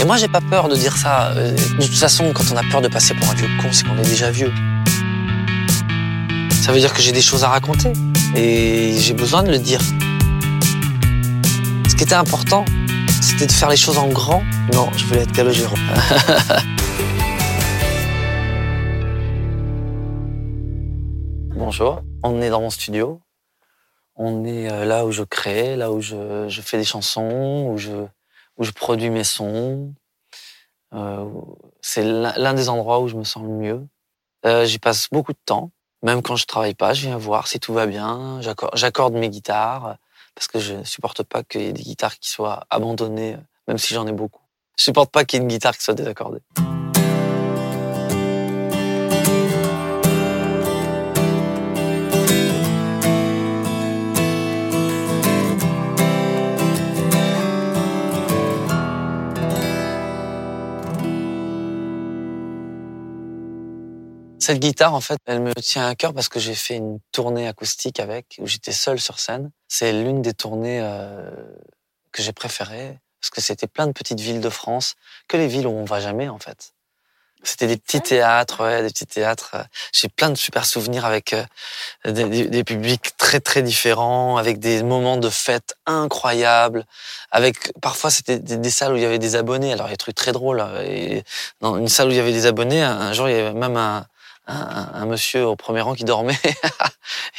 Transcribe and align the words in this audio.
Et 0.00 0.04
moi, 0.04 0.16
j'ai 0.16 0.28
pas 0.28 0.40
peur 0.40 0.68
de 0.68 0.76
dire 0.76 0.96
ça. 0.96 1.32
Euh, 1.32 1.50
De 1.50 1.82
toute 1.84 1.96
façon, 1.96 2.32
quand 2.32 2.44
on 2.52 2.56
a 2.56 2.62
peur 2.70 2.80
de 2.80 2.86
passer 2.86 3.14
pour 3.14 3.28
un 3.30 3.34
vieux 3.34 3.48
con, 3.60 3.66
c'est 3.72 3.84
qu'on 3.84 3.98
est 3.98 4.08
déjà 4.08 4.30
vieux. 4.30 4.52
Ça 6.62 6.70
veut 6.70 6.78
dire 6.78 6.92
que 6.94 7.02
j'ai 7.02 7.10
des 7.10 7.20
choses 7.20 7.42
à 7.42 7.48
raconter. 7.48 7.92
Et 8.36 8.96
j'ai 8.96 9.12
besoin 9.14 9.42
de 9.42 9.50
le 9.50 9.58
dire. 9.58 9.80
Ce 11.88 11.96
qui 11.96 12.04
était 12.04 12.14
important, 12.14 12.64
c'était 13.20 13.46
de 13.48 13.52
faire 13.52 13.70
les 13.70 13.76
choses 13.76 13.98
en 13.98 14.06
grand. 14.06 14.44
Non, 14.72 14.88
je 14.96 15.04
voulais 15.04 15.22
être 15.22 15.32
Calogero. 15.32 15.74
Bonjour, 21.56 22.02
on 22.22 22.40
est 22.40 22.50
dans 22.50 22.60
mon 22.60 22.70
studio. 22.70 23.20
On 24.14 24.44
est 24.44 24.70
euh, 24.70 24.84
là 24.84 25.04
où 25.06 25.10
je 25.10 25.24
crée, 25.24 25.74
là 25.74 25.90
où 25.90 26.00
je, 26.00 26.46
je 26.48 26.60
fais 26.60 26.78
des 26.78 26.84
chansons, 26.84 27.70
où 27.72 27.78
je, 27.78 27.90
où 28.58 28.64
je 28.64 28.72
produis 28.72 29.10
mes 29.10 29.24
sons. 29.24 29.94
Euh, 30.94 31.24
c'est 31.80 32.02
l'un 32.04 32.54
des 32.54 32.68
endroits 32.68 33.00
où 33.00 33.08
je 33.08 33.16
me 33.16 33.24
sens 33.24 33.42
le 33.42 33.48
mieux. 33.50 33.86
Euh, 34.46 34.64
J'y 34.64 34.78
passe 34.78 35.08
beaucoup 35.10 35.32
de 35.32 35.38
temps. 35.44 35.70
Même 36.02 36.22
quand 36.22 36.36
je 36.36 36.46
travaille 36.46 36.74
pas, 36.74 36.94
je 36.94 37.06
viens 37.06 37.16
voir 37.18 37.48
si 37.48 37.58
tout 37.58 37.72
va 37.72 37.86
bien. 37.86 38.40
J'accorde- 38.74 39.14
mes 39.14 39.30
guitares 39.30 39.96
parce 40.34 40.46
que 40.46 40.60
je 40.60 40.84
supporte 40.84 41.24
pas 41.24 41.42
qu'il 41.42 41.62
y 41.62 41.66
ait 41.66 41.72
des 41.72 41.82
guitares 41.82 42.18
qui 42.18 42.30
soient 42.30 42.64
abandonnées, 42.70 43.36
même 43.66 43.78
si 43.78 43.94
j'en 43.94 44.06
ai 44.06 44.12
beaucoup. 44.12 44.42
Je 44.76 44.84
supporte 44.84 45.10
pas 45.10 45.24
qu'il 45.24 45.38
y 45.38 45.40
ait 45.40 45.42
une 45.42 45.48
guitare 45.48 45.76
qui 45.76 45.82
soit 45.82 45.94
désaccordée. 45.94 46.40
Cette 64.48 64.60
guitare, 64.60 64.94
en 64.94 65.02
fait, 65.02 65.18
elle 65.26 65.42
me 65.42 65.52
tient 65.52 65.86
à 65.86 65.94
cœur 65.94 66.14
parce 66.14 66.30
que 66.30 66.40
j'ai 66.40 66.54
fait 66.54 66.76
une 66.76 67.00
tournée 67.12 67.46
acoustique 67.46 68.00
avec, 68.00 68.36
où 68.38 68.46
j'étais 68.46 68.72
seul 68.72 68.98
sur 68.98 69.18
scène. 69.18 69.50
C'est 69.68 69.92
l'une 69.92 70.22
des 70.22 70.32
tournées 70.32 70.80
euh, 70.82 71.30
que 72.12 72.22
j'ai 72.22 72.32
préférées, 72.32 72.98
parce 73.20 73.28
que 73.28 73.42
c'était 73.42 73.66
plein 73.66 73.86
de 73.86 73.92
petites 73.92 74.20
villes 74.20 74.40
de 74.40 74.48
France, 74.48 74.94
que 75.28 75.36
les 75.36 75.48
villes 75.48 75.66
où 75.66 75.72
on 75.72 75.84
va 75.84 76.00
jamais, 76.00 76.30
en 76.30 76.38
fait. 76.38 76.72
C'était 77.42 77.66
des 77.66 77.76
petits 77.76 78.00
théâtres, 78.00 78.64
ouais, 78.64 78.80
des 78.80 78.88
petits 78.88 79.04
théâtres. 79.04 79.50
euh, 79.52 79.62
J'ai 79.92 80.08
plein 80.08 80.30
de 80.30 80.34
super 80.36 80.64
souvenirs 80.64 81.04
avec 81.04 81.34
euh, 81.34 81.44
des, 82.06 82.24
des- 82.24 82.46
des 82.48 82.64
publics 82.64 83.18
très 83.18 83.40
très 83.40 83.60
différents, 83.62 84.38
avec 84.38 84.60
des 84.60 84.82
moments 84.82 85.18
de 85.18 85.28
fête 85.28 85.76
incroyables. 85.84 86.86
Avec 87.30 87.70
parfois 87.82 88.10
c'était 88.10 88.38
des, 88.38 88.56
des 88.56 88.70
salles 88.70 88.94
où 88.94 88.96
il 88.96 89.02
y 89.02 89.06
avait 89.06 89.18
des 89.18 89.36
abonnés. 89.36 89.74
Alors 89.74 89.88
il 89.88 89.90
y 89.90 89.92
a 89.92 89.96
des 89.96 89.98
trucs 89.98 90.14
très 90.16 90.32
drôles. 90.32 90.60
hein, 90.60 90.80
Et 90.84 91.22
dans 91.60 91.76
une 91.76 91.88
salle 91.88 92.08
où 92.08 92.12
il 92.12 92.16
y 92.16 92.20
avait 92.20 92.32
des 92.32 92.46
abonnés, 92.46 92.82
un 92.82 93.12
jour 93.12 93.28
il 93.28 93.36
y 93.36 93.38
avait 93.40 93.52
même 93.52 93.76
un, 93.76 94.06
un, 94.48 95.06
monsieur 95.06 95.46
au 95.46 95.56
premier 95.56 95.80
rang 95.80 95.94
qui 95.94 96.04
dormait. 96.04 96.38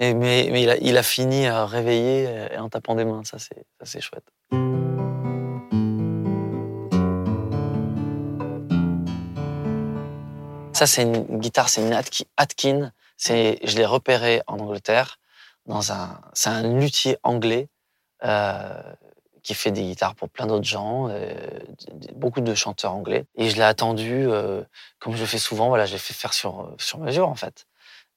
mais 0.00 0.78
il, 0.80 0.98
a, 0.98 1.02
fini 1.02 1.48
réveillé 1.48 2.26
euh, 2.28 2.48
et 2.52 2.58
en 2.58 2.68
tapant 2.68 2.94
des 2.94 3.04
mains. 3.04 3.22
Ça 3.24 3.38
c'est 3.38 4.00
chouette. 4.00 4.24
Ça, 10.74 10.88
c'est 10.88 11.02
une 11.02 11.38
guitare, 11.38 11.68
c'est 11.68 11.82
une 11.82 11.92
Atki- 11.92 12.26
Atkin. 12.36 12.90
Je 13.18 13.76
l'ai 13.76 13.86
repéré 13.86 14.42
en 14.48 14.58
Angleterre. 14.58 15.18
C'est 16.34 16.50
un 16.50 16.78
luthier 16.78 17.16
anglais 17.22 17.68
euh, 18.24 18.82
qui 19.44 19.54
fait 19.54 19.70
des 19.70 19.82
guitares 19.82 20.14
pour 20.16 20.28
plein 20.28 20.46
d'autres 20.46 20.64
gens, 20.64 21.06
euh, 21.10 21.32
beaucoup 22.16 22.40
de 22.40 22.54
chanteurs 22.54 22.92
anglais. 22.94 23.26
Et 23.36 23.50
je 23.50 23.56
l'ai 23.56 23.62
attendu, 23.62 24.26
euh, 24.26 24.62
comme 24.98 25.14
je 25.14 25.20
le 25.20 25.26
fais 25.26 25.38
souvent. 25.38 25.68
Voilà, 25.68 25.86
j'ai 25.86 25.98
fait 25.98 26.14
faire 26.14 26.32
sur 26.32 26.74
sur 26.78 26.98
mesure 26.98 27.28
en 27.28 27.36
fait. 27.36 27.66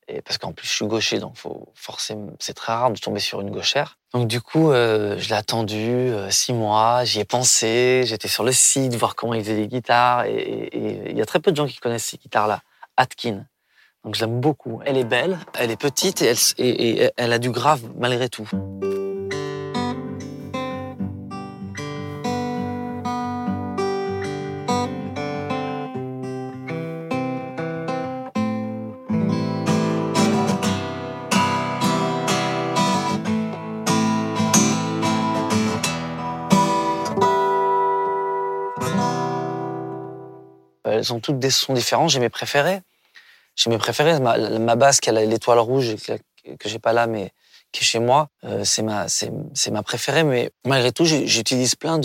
Et 0.08 0.22
parce 0.22 0.38
qu'en 0.38 0.54
plus, 0.54 0.66
je 0.66 0.74
suis 0.74 0.88
gaucher, 0.88 1.20
donc 1.20 1.36
faut 1.36 1.68
forcément, 1.76 2.32
c'est 2.40 2.54
très 2.54 2.72
rare 2.72 2.92
de 2.92 2.98
tomber 2.98 3.20
sur 3.20 3.42
une 3.42 3.52
gauchère. 3.52 3.98
Donc 4.14 4.30
du 4.30 4.40
coup, 4.40 4.72
euh, 4.72 5.18
je 5.20 5.28
l'ai 5.28 5.36
attendu 5.36 5.90
euh, 5.90 6.30
six 6.32 6.54
mois. 6.54 7.04
J'y 7.04 7.20
ai 7.20 7.26
pensé. 7.26 8.04
J'étais 8.06 8.30
sur 8.30 8.46
le 8.46 8.54
site 8.54 8.96
voir 8.96 9.16
comment 9.16 9.34
ils 9.34 9.44
faisaient 9.44 9.58
les 9.58 9.68
guitares. 9.68 10.24
Et- 10.26 10.70
il 11.12 11.18
y 11.18 11.22
a 11.22 11.26
très 11.26 11.42
peu 11.42 11.52
de 11.52 11.58
gens 11.58 11.68
qui 11.68 11.78
connaissent 11.78 12.06
ces 12.06 12.18
guitares-là. 12.18 12.62
Atkin. 12.96 13.46
Donc 14.06 14.16
je 14.16 14.22
l'aime 14.22 14.40
beaucoup. 14.40 14.80
Elle 14.86 14.98
est 14.98 15.04
belle, 15.04 15.38
elle 15.60 15.72
est 15.72 15.76
petite 15.76 16.22
et 16.22 17.12
elle 17.18 17.34
a 17.34 17.40
du 17.40 17.52
grave 17.52 17.82
malgré 17.98 18.30
tout. 18.30 18.48
Elles 40.98 41.14
ont 41.14 41.20
toutes 41.20 41.40
des 41.40 41.52
sons 41.52 41.74
différents. 41.74 42.08
J'ai 42.08 42.20
mes 42.20 42.30
préférés. 42.30 42.82
J'ai 43.56 43.70
mes 43.70 43.78
préférés. 43.78 44.20
Ma, 44.20 44.38
ma 44.60 44.76
basse 44.76 45.00
qui 45.00 45.10
a 45.10 45.14
l'étoile 45.14 45.60
rouge 45.60 45.96
que, 45.96 46.70
j'ai 46.70 46.80
pas 46.80 46.94
là, 46.94 47.08
mais 47.08 47.32
qui 47.72 47.82
est 47.82 47.86
chez 47.86 48.00
moi, 48.00 48.30
euh, 48.44 48.64
c'est 48.64 48.82
ma, 48.82 49.84
préférée. 49.84 50.24
Mais 50.24 50.52
malgré 50.66 50.92
tout, 50.92 51.06
j'utilise 51.06 51.76
plein 51.76 52.00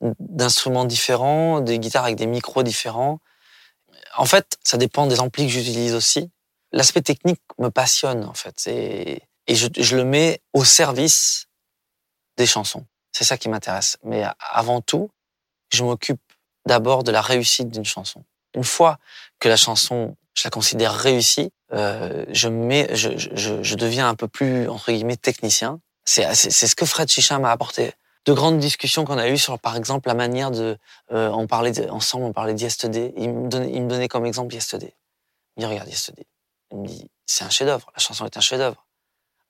d'instruments 0.00 0.84
différents, 0.84 1.60
des 1.60 1.78
guitares 1.78 2.04
avec 2.04 2.16
des 2.16 2.26
micros 2.26 2.62
différents. 2.62 3.18
En 4.16 4.26
fait, 4.26 4.56
ça 4.62 4.76
dépend 4.76 5.06
des 5.06 5.20
amplis 5.20 5.46
que 5.46 5.52
j'utilise 5.52 5.94
aussi. 5.94 6.30
L'aspect 6.72 7.02
technique 7.02 7.40
me 7.58 7.68
passionne 7.68 8.24
en 8.24 8.34
fait, 8.34 8.66
et, 8.66 9.22
je 9.48 9.96
le 9.96 10.04
mets 10.04 10.40
au 10.52 10.64
service 10.64 11.46
des 12.36 12.46
chansons. 12.46 12.84
C'est 13.12 13.24
ça 13.24 13.38
qui 13.38 13.48
m'intéresse. 13.48 13.96
Mais 14.02 14.24
avant 14.38 14.80
tout, 14.80 15.10
je 15.72 15.84
m'occupe 15.84 16.20
d'abord 16.66 17.04
de 17.04 17.12
la 17.12 17.20
réussite 17.20 17.68
d'une 17.68 17.84
chanson. 17.84 18.24
Une 18.54 18.64
fois 18.64 18.98
que 19.38 19.48
la 19.48 19.56
chanson, 19.56 20.16
je 20.34 20.44
la 20.44 20.50
considère 20.50 20.94
réussie, 20.94 21.50
euh, 21.72 22.24
je, 22.30 22.48
me 22.48 22.64
mets, 22.66 22.88
je, 22.94 23.16
je- 23.16 23.62
je, 23.62 23.74
deviens 23.74 24.08
un 24.08 24.14
peu 24.14 24.28
plus, 24.28 24.68
entre 24.68 24.92
guillemets, 24.92 25.16
technicien. 25.16 25.80
C'est 26.04 26.34
ce 26.34 26.74
que 26.76 26.84
Fred 26.86 27.08
Chichin 27.08 27.38
m'a 27.38 27.50
apporté. 27.50 27.92
De 28.24 28.32
grandes 28.32 28.58
discussions 28.58 29.04
qu'on 29.04 29.18
a 29.18 29.28
eues 29.28 29.38
sur, 29.38 29.58
par 29.58 29.76
exemple, 29.76 30.08
la 30.08 30.14
manière 30.14 30.50
de... 30.50 30.78
Euh, 31.12 31.28
on 31.30 31.46
parlait 31.46 31.72
de- 31.72 31.88
ensemble, 31.88 32.24
on 32.24 32.32
parlait 32.32 32.54
d'Yesterday. 32.54 33.12
Il 33.16 33.32
me, 33.32 33.48
donnait, 33.48 33.70
il 33.72 33.82
me 33.82 33.88
donnait 33.88 34.08
comme 34.08 34.26
exemple 34.26 34.52
Yesterday. 34.54 34.94
Il 35.56 35.60
me 35.62 35.66
dit, 35.66 35.72
regarde 35.72 35.88
Yesterday. 35.88 36.26
Il 36.72 36.78
me 36.78 36.86
dit, 36.86 37.08
c'est 37.24 37.44
un 37.44 37.50
chef-d'œuvre. 37.50 37.90
La 37.94 38.00
chanson 38.00 38.24
est 38.26 38.36
un 38.36 38.40
chef-d'œuvre. 38.40 38.84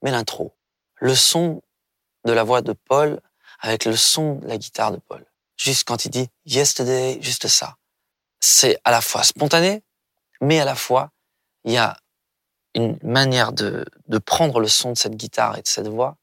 Mais 0.03 0.11
l'intro, 0.11 0.53
le 0.97 1.15
son 1.15 1.63
de 2.27 2.33
la 2.33 2.43
voix 2.45 2.61
de 2.61 2.73
Paul 2.73 3.21
avec 3.61 3.87
le 3.87 3.97
son 3.97 4.35
de 4.35 4.47
la 4.47 4.59
guitare 4.59 4.93
de 4.93 4.99
Paul. 4.99 5.25
Juste 5.57 5.85
quand 5.85 6.05
il 6.05 6.11
dit 6.11 6.29
Yesterday, 6.45 7.19
juste 7.21 7.49
ça. 7.49 7.77
C'est 8.41 8.79
à 8.85 8.91
la 8.91 9.01
fois 9.01 9.23
spontané, 9.23 9.83
mais 10.41 10.61
à 10.61 10.65
la 10.65 10.75
fois, 10.75 11.11
il 11.65 11.73
y 11.73 11.79
a 11.79 11.97
une 12.75 12.99
manière 13.03 13.53
de, 13.53 13.87
de 14.09 14.19
prendre 14.19 14.61
le 14.61 14.69
son 14.69 14.93
de 14.93 14.99
cette 14.99 15.17
guitare 15.17 15.57
et 15.57 15.63
de 15.63 15.67
cette 15.67 15.89
voix 15.89 16.17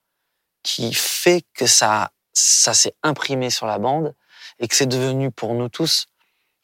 qui 0.62 0.94
fait 0.94 1.44
que 1.54 1.66
ça, 1.66 2.12
ça 2.32 2.74
s'est 2.74 2.96
imprimé 3.04 3.50
sur 3.50 3.66
la 3.66 3.80
bande 3.80 4.16
et 4.60 4.68
que 4.68 4.76
c'est 4.76 4.86
devenu 4.86 5.32
pour 5.32 5.54
nous 5.56 5.70
tous 5.70 6.06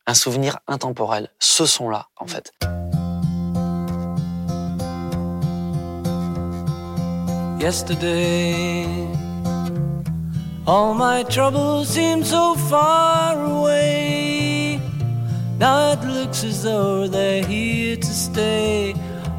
un 0.05 0.13
souvenir 0.13 0.59
intemporel. 0.67 1.29
Ce 1.39 1.65
son-là, 1.65 2.07
en 2.15 2.27
fait. 2.27 2.53
Yesterday, 7.59 8.85
all 10.69 10.93
my 10.93 11.23
troubles 11.23 11.89
seem 11.89 12.23
so 12.23 12.53
far 12.69 13.33
away. 13.43 14.79
Now 15.57 15.93
it 15.93 16.01
looks 16.05 16.43
as 16.43 16.61
though 16.61 17.07
they're 17.07 17.43
here 17.43 17.97
to 17.97 18.13
stay. 18.27 18.93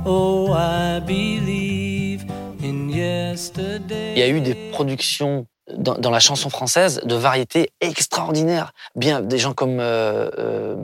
Oh, 0.04 0.52
I 0.52 0.98
believe 1.00 2.24
in 2.60 2.88
yesterday. 2.88 4.14
Il 4.16 4.18
y 4.18 4.22
a 4.22 4.28
eu 4.28 4.40
des 4.40 4.56
productions 4.72 5.46
dans, 5.72 6.10
la 6.10 6.18
chanson 6.18 6.50
française 6.50 7.00
de 7.04 7.14
variété 7.14 7.70
extraordinaires. 7.80 8.72
Bien, 8.96 9.20
des 9.20 9.38
gens 9.38 9.54
comme 9.54 9.78
euh, 9.78 10.28
euh, 10.36 10.76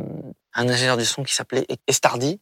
un 0.54 0.68
ingénieur 0.68 0.96
du 0.96 1.04
son 1.04 1.24
qui 1.24 1.34
s'appelait 1.34 1.66
Estardi, 1.88 2.38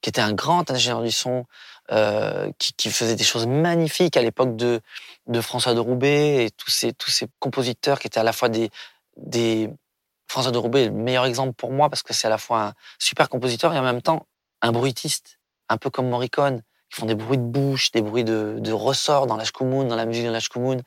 qui 0.00 0.08
était 0.08 0.22
un 0.22 0.32
grand 0.32 0.70
ingénieur 0.70 1.02
du 1.02 1.10
son, 1.10 1.44
euh, 1.92 2.50
qui 2.58 2.90
faisait 2.90 3.16
des 3.16 3.24
choses 3.24 3.46
magnifiques 3.46 4.16
à 4.16 4.22
l'époque 4.22 4.56
de, 4.56 4.80
de 5.28 5.40
François 5.40 5.74
de 5.74 5.80
Roubaix 5.80 6.44
et 6.44 6.50
tous 6.50 6.70
ces, 6.70 6.92
tous 6.92 7.10
ces 7.10 7.26
compositeurs 7.38 7.98
qui 7.98 8.06
étaient 8.06 8.20
à 8.20 8.24
la 8.24 8.32
fois 8.32 8.48
des, 8.48 8.70
des... 9.16 9.70
François 10.26 10.52
de 10.52 10.58
Roubaix 10.58 10.82
est 10.82 10.86
le 10.86 10.92
meilleur 10.92 11.24
exemple 11.24 11.54
pour 11.54 11.72
moi 11.72 11.88
parce 11.88 12.02
que 12.02 12.12
c'est 12.12 12.26
à 12.26 12.30
la 12.30 12.38
fois 12.38 12.62
un 12.62 12.72
super 12.98 13.28
compositeur 13.28 13.74
et 13.74 13.78
en 13.78 13.82
même 13.82 14.02
temps 14.02 14.26
un 14.60 14.72
bruitiste, 14.72 15.38
un 15.68 15.76
peu 15.76 15.88
comme 15.88 16.08
Morricone, 16.08 16.62
qui 16.90 17.00
font 17.00 17.06
des 17.06 17.14
bruits 17.14 17.38
de 17.38 17.42
bouche, 17.42 17.90
des 17.92 18.02
bruits 18.02 18.24
de, 18.24 18.56
de 18.58 18.72
ressorts 18.72 19.26
dans 19.26 19.36
la 19.36 19.44
dans 19.44 19.96
la 19.96 20.06
musique 20.06 20.24
de 20.24 20.30
la 20.30 20.40
shkumun. 20.40 20.78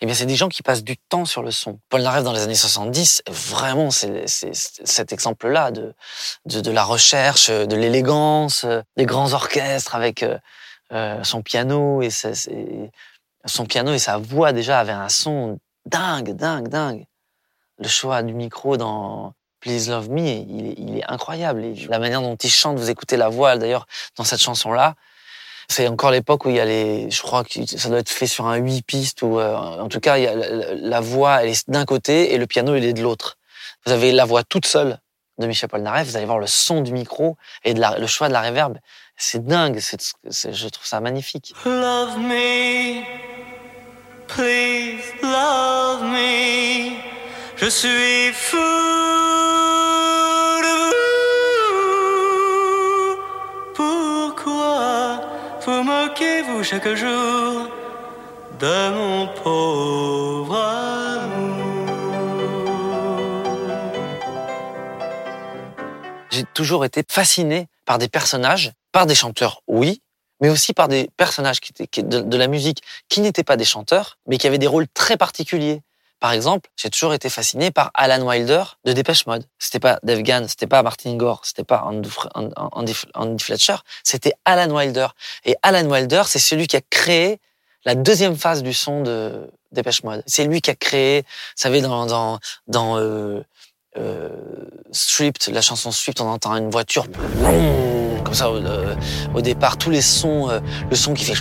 Eh 0.00 0.06
bien, 0.06 0.14
c'est 0.14 0.26
des 0.26 0.34
gens 0.36 0.48
qui 0.48 0.62
passent 0.62 0.82
du 0.82 0.96
temps 0.96 1.24
sur 1.24 1.42
le 1.42 1.50
son. 1.50 1.78
Paul 1.88 2.02
Naref, 2.02 2.24
dans 2.24 2.32
les 2.32 2.42
années 2.42 2.54
70, 2.54 3.22
vraiment, 3.28 3.90
c'est 3.90 4.24
cet 4.26 5.12
exemple-là 5.12 5.70
de, 5.70 5.94
de, 6.46 6.60
de, 6.60 6.70
la 6.70 6.82
recherche, 6.82 7.50
de 7.50 7.76
l'élégance, 7.76 8.66
des 8.96 9.06
grands 9.06 9.32
orchestres 9.32 9.94
avec 9.94 10.24
euh, 10.92 11.22
son 11.22 11.42
piano 11.42 12.02
et 12.02 12.10
sa, 12.10 12.30
son 13.46 13.66
piano 13.66 13.92
et 13.92 13.98
sa 13.98 14.18
voix 14.18 14.52
déjà 14.52 14.80
avaient 14.80 14.92
un 14.92 15.08
son 15.08 15.58
dingue, 15.86 16.30
dingue, 16.30 16.68
dingue. 16.68 17.04
Le 17.78 17.88
choix 17.88 18.22
du 18.22 18.34
micro 18.34 18.76
dans 18.76 19.34
Please 19.60 19.88
Love 19.88 20.10
Me, 20.10 20.20
il 20.20 20.98
est, 20.98 21.04
incroyable. 21.10 21.64
la 21.88 21.98
manière 21.98 22.20
dont 22.20 22.36
il 22.36 22.50
chante, 22.50 22.78
vous 22.78 22.90
écoutez 22.90 23.16
la 23.16 23.28
voix 23.28 23.56
d'ailleurs 23.56 23.86
dans 24.16 24.24
cette 24.24 24.42
chanson-là. 24.42 24.94
C'est 25.68 25.88
encore 25.88 26.10
l'époque 26.10 26.44
où 26.44 26.50
il 26.50 26.56
y 26.56 26.60
a 26.60 26.66
les, 26.66 27.10
je 27.10 27.22
crois 27.22 27.42
que 27.42 27.64
ça 27.64 27.88
doit 27.88 27.98
être 27.98 28.10
fait 28.10 28.26
sur 28.26 28.46
un 28.46 28.56
huit 28.56 28.82
pistes 28.82 29.22
ou 29.22 29.40
euh, 29.40 29.56
en 29.56 29.88
tout 29.88 30.00
cas 30.00 30.18
la, 30.18 31.00
voix 31.00 31.42
elle 31.42 31.48
est 31.48 31.70
d'un 31.70 31.86
côté 31.86 32.34
et 32.34 32.38
le 32.38 32.46
piano 32.46 32.76
il 32.76 32.84
est 32.84 32.92
de 32.92 33.02
l'autre. 33.02 33.38
Vous 33.86 33.92
avez 33.92 34.12
la 34.12 34.26
voix 34.26 34.44
toute 34.44 34.66
seule 34.66 34.98
de 35.38 35.46
Michel 35.46 35.70
Polnareff, 35.70 36.06
vous 36.08 36.16
allez 36.16 36.26
voir 36.26 36.38
le 36.38 36.46
son 36.46 36.82
du 36.82 36.92
micro 36.92 37.36
et 37.64 37.72
le 37.72 38.06
choix 38.06 38.28
de 38.28 38.34
la 38.34 38.42
réverb. 38.42 38.78
C'est 39.16 39.44
dingue, 39.44 39.80
je 39.80 40.68
trouve 40.68 40.86
ça 40.86 41.00
magnifique. 41.00 41.54
Love 41.64 42.18
me, 42.18 43.23
please 44.26 45.12
love 45.22 46.02
me, 46.02 46.96
je 47.56 47.68
suis 47.68 48.32
fou. 48.32 48.74
vous 55.66 55.82
moquez-vous 55.82 56.62
chaque 56.62 56.94
jour 56.94 57.68
de 58.60 58.90
mon 58.90 59.26
pauvre 59.42 60.56
amour? 60.56 61.64
J'ai 66.30 66.44
toujours 66.54 66.84
été 66.84 67.02
fasciné 67.08 67.68
par 67.86 67.98
des 67.98 68.08
personnages, 68.08 68.72
par 68.92 69.06
des 69.06 69.14
chanteurs, 69.14 69.60
oui, 69.66 70.02
mais 70.40 70.50
aussi 70.50 70.72
par 70.72 70.88
des 70.88 71.10
personnages 71.16 71.60
qui 71.60 71.72
étaient 71.72 72.02
de, 72.02 72.36
la 72.36 72.46
musique 72.46 72.82
qui 73.08 73.20
n'étaient 73.20 73.44
pas 73.44 73.56
des 73.56 73.64
chanteurs, 73.64 74.18
mais 74.26 74.38
qui 74.38 74.46
avaient 74.46 74.58
des 74.58 74.66
rôles 74.66 74.88
très 74.88 75.16
particuliers. 75.16 75.82
Par 76.20 76.32
exemple, 76.32 76.70
j'ai 76.76 76.88
toujours 76.90 77.12
été 77.12 77.28
fasciné 77.28 77.70
par 77.70 77.90
Alan 77.94 78.24
Wilder 78.26 78.64
de 78.84 78.92
Dépêche 78.92 79.26
Mode. 79.26 79.44
C'était 79.58 79.80
pas 79.80 79.98
Dave 80.02 80.22
Gann, 80.22 80.48
c'était 80.48 80.66
pas 80.66 80.82
Martin 80.82 81.16
Gore, 81.16 81.44
c'était 81.44 81.64
pas 81.64 81.84
Andy 81.84 83.42
Fletcher, 83.42 83.76
c'était 84.02 84.32
Alan 84.44 84.74
Wilder. 84.74 85.08
Et 85.44 85.56
Alan 85.62 85.86
Wilder, 85.88 86.22
c'est 86.26 86.38
celui 86.38 86.66
qui 86.66 86.76
a 86.76 86.80
créé 86.88 87.40
la 87.84 87.94
deuxième 87.94 88.36
phase 88.36 88.62
du 88.62 88.72
son 88.72 89.02
de 89.02 89.50
Dépêche 89.72 90.02
Mode. 90.02 90.22
C'est 90.26 90.44
lui 90.44 90.62
qui 90.62 90.70
a 90.70 90.74
créé, 90.74 91.22
vous 91.22 91.26
savez, 91.56 91.82
dans 91.82 92.06
dans 92.06 92.38
dans 92.68 92.98
euh, 92.98 93.42
euh, 93.96 94.28
Stripped, 94.92 95.52
la 95.52 95.60
chanson 95.60 95.90
Stripped, 95.90 96.20
on 96.20 96.28
entend 96.28 96.54
une 96.56 96.70
voiture 96.70 97.06
comme 98.24 98.34
ça 98.34 98.50
au, 98.50 98.56
euh, 98.56 98.96
au 99.34 99.40
départ, 99.40 99.76
tous 99.76 99.90
les 99.90 100.02
sons, 100.02 100.50
euh, 100.50 100.60
le 100.90 100.96
son 100.96 101.14
qui 101.14 101.24
fait 101.24 101.34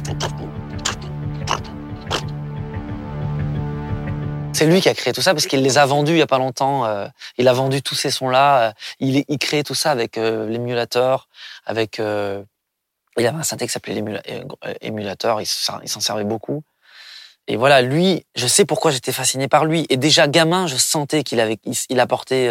C'est 4.53 4.67
lui 4.67 4.81
qui 4.81 4.89
a 4.89 4.93
créé 4.93 5.13
tout 5.13 5.21
ça 5.21 5.33
parce 5.33 5.47
qu'il 5.47 5.63
les 5.63 5.77
a 5.79 5.85
vendus 5.85 6.11
il 6.11 6.19
y 6.19 6.21
a 6.21 6.27
pas 6.27 6.37
longtemps. 6.37 6.85
Euh, 6.85 7.07
il 7.37 7.47
a 7.47 7.53
vendu 7.53 7.81
tous 7.81 7.95
ces 7.95 8.11
sons-là. 8.11 8.73
Il, 8.99 9.23
il 9.27 9.37
créait 9.39 9.63
tout 9.63 9.73
ça 9.73 9.89
avec 9.89 10.15
l'émulateur, 10.15 11.27
avec. 11.65 11.97
Il 11.97 13.27
avait 13.27 13.37
un 13.37 13.43
synthé 13.43 13.65
qui 13.65 13.73
s'appelait 13.73 14.03
l'émulateur. 14.81 15.41
Il 15.41 15.47
s'en 15.47 15.99
servait 15.99 16.23
beaucoup. 16.23 16.63
Et 17.47 17.57
voilà, 17.57 17.81
lui, 17.81 18.25
je 18.35 18.47
sais 18.47 18.65
pourquoi 18.65 18.91
j'étais 18.91 19.11
fasciné 19.11 19.47
par 19.47 19.65
lui. 19.65 19.85
Et 19.89 19.97
déjà 19.97 20.27
gamin, 20.27 20.67
je 20.67 20.75
sentais 20.75 21.23
qu'il 21.23 21.39
avait, 21.39 21.59
il, 21.89 21.99
apportait. 21.99 22.49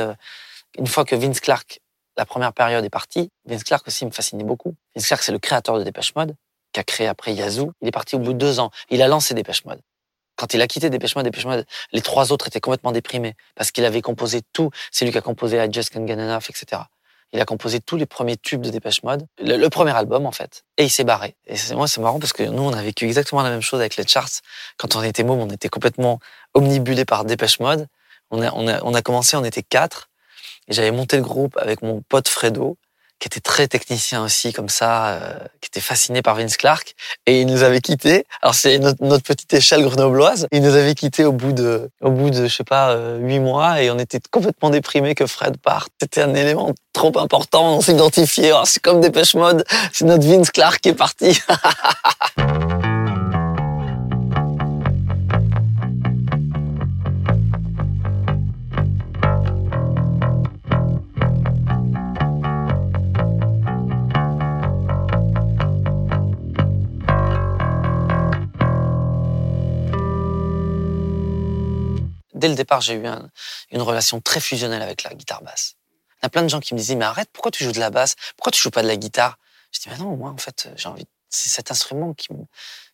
une 0.79 0.87
fois 0.87 1.05
que 1.05 1.17
Vince 1.17 1.41
Clark, 1.41 1.81
la 2.17 2.27
première 2.27 2.53
période 2.53 2.85
est 2.85 2.91
partie, 2.91 3.31
Vince 3.47 3.65
Clark 3.65 3.87
aussi 3.89 4.05
me 4.05 4.11
fascinait 4.11 4.45
beaucoup. 4.45 4.75
Vince 4.95 5.07
Clark, 5.07 5.23
c'est 5.23 5.33
le 5.33 5.39
créateur 5.39 5.79
de 5.79 5.85
Dépêche 5.85 6.15
Mode, 6.15 6.35
qui 6.73 6.81
a 6.81 6.85
créé 6.85 7.07
après 7.07 7.33
Yazoo. 7.33 7.73
Il 7.81 7.89
est 7.89 7.93
parti 7.93 8.17
au 8.17 8.19
bout 8.19 8.35
de 8.35 8.39
deux 8.39 8.61
ans. 8.61 8.71
Il 8.91 9.01
a 9.03 9.09
lancé 9.09 9.35
Dépêche 9.35 9.65
Mode. 9.65 9.81
Quand 10.37 10.55
il 10.55 10.61
a 10.61 10.67
quitté 10.67 10.91
Dépêche 10.91 11.17
Mode, 11.17 11.25
Dépêche 11.25 11.47
Mode, 11.47 11.67
les 11.93 12.01
trois 12.03 12.33
autres 12.33 12.49
étaient 12.49 12.61
complètement 12.61 12.93
déprimés 12.93 13.35
parce 13.55 13.71
qu'il 13.71 13.85
avait 13.85 14.03
composé 14.03 14.43
tout. 14.53 14.71
C'est 14.91 15.05
lui 15.05 15.13
qui 15.13 15.19
a 15.19 15.23
composé 15.23 15.63
I 15.63 15.73
Just 15.73 15.91
Can't 15.91 16.07
Get 16.07 16.15
Enough, 16.15 16.51
etc. 16.51 16.83
Il 17.33 17.41
a 17.41 17.45
composé 17.45 17.81
tous 17.81 17.97
les 17.97 18.05
premiers 18.05 18.37
tubes 18.37 18.61
de 18.61 18.71
Dépêche 18.71 19.03
Mode, 19.03 19.27
le, 19.39 19.69
premier 19.69 19.97
album 19.97 20.27
en 20.27 20.33
fait, 20.33 20.65
et 20.77 20.85
il 20.85 20.91
s'est 20.91 21.05
barré. 21.05 21.35
Et 21.47 21.57
c'est 21.57 21.75
moi 21.75 21.89
c'est 21.89 22.01
marrant 22.01 22.21
parce 22.21 22.33
que 22.33 22.43
nous 22.43 22.63
on 22.63 22.73
a 22.73 22.83
vécu 22.83 23.07
exactement 23.07 23.43
la 23.43 23.51
même 23.51 23.63
chose 23.63 23.81
avec 23.81 23.97
les 23.97 24.07
charts. 24.07 24.43
Quand 24.77 24.97
on 24.97 25.03
était 25.03 25.25
môme, 25.25 25.41
on 25.41 25.49
était 25.49 25.71
complètement 25.71 26.21
omnibulé 26.55 27.05
par 27.05 27.25
Dépêche 27.25 27.59
Mode. 27.59 27.87
On 28.31 28.43
a, 28.43 28.53
on 28.55 28.69
a, 28.69 28.83
on 28.83 28.95
a 28.95 29.03
commencé, 29.03 29.37
on 29.37 29.45
était 29.45 29.63
quatre, 29.63 30.11
et 30.69 30.73
j'avais 30.73 30.91
monté 30.91 31.17
le 31.17 31.23
groupe 31.23 31.57
avec 31.59 31.83
mon 31.83 32.03
pote 32.03 32.29
Fredo, 32.29 32.77
qui 33.23 33.29
était 33.29 33.41
très 33.41 33.69
technicien 33.69 34.25
aussi, 34.25 34.53
comme 34.53 34.69
ça, 34.69 35.11
euh, 35.11 35.35
qui 35.61 35.69
était 35.69 35.81
fasciné 35.81 36.23
par 36.23 36.35
Vince 36.35 36.57
Clark. 36.57 36.97
Et 37.27 37.43
il 37.43 37.47
nous 37.47 37.63
avait 37.63 37.81
quittés. 37.81 38.27
Alors 38.43 38.57
c'est 38.57 38.81
notre, 38.81 39.05
notre, 39.05 39.23
petite 39.23 39.55
échelle 39.55 39.85
grenobloise. 39.85 40.49
Il 40.51 40.61
nous 40.61 40.75
avait 40.75 40.97
quittés 40.97 41.25
au 41.25 41.31
bout 41.31 41.53
de, 41.53 41.89
au 42.01 42.11
bout 42.11 42.31
de, 42.31 42.49
je 42.49 42.57
sais 42.57 42.65
pas, 42.65 42.91
euh, 42.91 43.19
huit 43.19 43.39
mois, 43.39 43.81
et 43.81 43.93
on 43.93 43.99
était 44.01 44.19
complètement 44.33 44.71
déprimés 44.71 45.15
que 45.15 45.27
Fred 45.27 45.57
parte. 45.59 45.93
C'était 46.01 46.23
un 46.23 46.35
élément 46.35 46.73
trop 46.93 47.17
important. 47.17 47.77
On 47.77 47.81
s'identifiait. 47.81 48.51
Oh, 48.53 48.63
c'est 48.65 48.83
comme 48.83 49.01
Dépêche 49.01 49.37
Mode. 49.37 49.65
C'est 49.93 50.05
notre 50.05 50.27
Vince 50.27 50.51
Clark 50.51 50.81
qui 50.81 50.89
est 50.89 50.95
parti. 50.95 51.41
dès 72.43 72.49
le 72.49 72.57
départ, 72.57 72.81
j'ai 72.81 72.95
eu 72.95 73.07
une 73.71 73.83
relation 73.83 74.21
très 74.21 74.41
fusionnelle 74.41 74.83
avec 74.83 75.05
la 75.05 75.15
guitare 75.15 75.43
basse. 75.43 75.77
Il 76.17 76.25
y 76.25 76.27
a 76.27 76.29
plein 76.29 76.43
de 76.43 76.49
gens 76.49 76.59
qui 76.59 76.75
me 76.75 76.79
disaient, 76.79 76.97
mais 76.97 77.05
arrête, 77.05 77.29
pourquoi 77.33 77.53
tu 77.53 77.63
joues 77.63 77.71
de 77.71 77.79
la 77.79 77.91
basse? 77.91 78.17
Pourquoi 78.37 78.51
tu 78.51 78.61
joues 78.61 78.71
pas 78.71 78.83
de 78.83 78.89
la 78.89 78.97
guitare? 78.97 79.39
Je 79.71 79.79
dis, 79.79 79.89
mais 79.91 79.99
non, 79.99 80.17
moi, 80.17 80.31
en 80.31 80.37
fait, 80.37 80.69
j'ai 80.75 80.89
envie. 80.89 81.07
C'est 81.29 81.49
cet 81.49 81.71
instrument 81.71 82.15
qui. 82.15 82.29
Il 82.31 82.47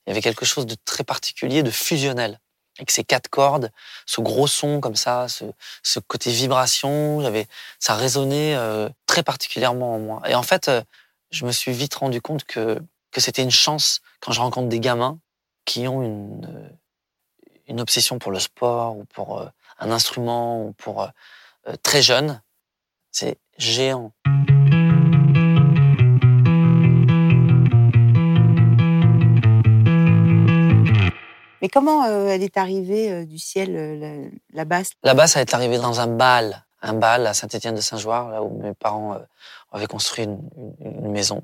y 0.06 0.10
avait 0.10 0.20
quelque 0.20 0.44
chose 0.44 0.66
de 0.66 0.76
très 0.84 1.02
particulier, 1.02 1.62
de 1.62 1.70
fusionnel. 1.70 2.40
Avec 2.78 2.90
ces 2.90 3.04
quatre 3.04 3.28
cordes, 3.28 3.72
ce 4.06 4.20
gros 4.20 4.46
son 4.46 4.80
comme 4.80 4.94
ça, 4.94 5.26
ce, 5.28 5.98
côté 6.06 6.30
vibration, 6.30 7.20
j'avais, 7.22 7.48
ça 7.80 7.94
résonnait 7.94 8.54
euh, 8.54 8.88
très 9.06 9.22
particulièrement 9.22 9.94
en 9.94 9.98
moi. 9.98 10.22
Et 10.28 10.34
en 10.34 10.44
fait, 10.44 10.68
euh, 10.68 10.82
je 11.30 11.44
me 11.44 11.52
suis 11.52 11.72
vite 11.72 11.94
rendu 11.96 12.20
compte 12.20 12.44
que, 12.44 12.80
que 13.10 13.20
c'était 13.20 13.42
une 13.42 13.50
chance 13.50 14.00
quand 14.20 14.30
je 14.30 14.40
rencontre 14.40 14.68
des 14.68 14.78
gamins 14.78 15.18
qui 15.64 15.88
ont 15.88 16.02
une, 16.02 16.44
euh, 16.44 16.68
une 17.68 17.80
obsession 17.80 18.18
pour 18.18 18.32
le 18.32 18.38
sport 18.38 18.96
ou 18.96 19.04
pour 19.04 19.40
euh, 19.40 19.46
un 19.78 19.90
instrument 19.90 20.64
ou 20.64 20.72
pour 20.72 21.02
euh, 21.02 21.08
euh, 21.68 21.74
très 21.82 22.02
jeune, 22.02 22.40
c'est 23.12 23.38
géant. 23.58 24.12
Mais 31.60 31.68
comment 31.68 32.04
elle 32.04 32.44
est 32.44 32.56
arrivée 32.56 33.26
du 33.26 33.38
ciel, 33.38 34.30
la, 34.52 34.64
basse? 34.64 34.90
La 35.02 35.14
basse, 35.14 35.34
elle 35.34 35.40
est 35.40 35.54
arrivée 35.54 35.78
dans 35.78 35.98
un 35.98 36.06
bal, 36.06 36.64
un 36.82 36.92
bal 36.92 37.26
à 37.26 37.34
Saint-Étienne-de-Saint-Joire, 37.34 38.30
là 38.30 38.44
où 38.44 38.62
mes 38.62 38.74
parents 38.74 39.18
avaient 39.72 39.88
construit 39.88 40.24
une, 40.24 41.10
maison. 41.10 41.42